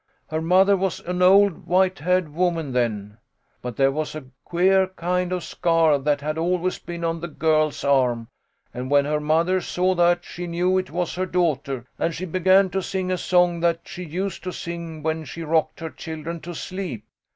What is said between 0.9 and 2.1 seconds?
an old white